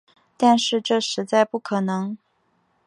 [0.35, 2.17] 但是这实在不可能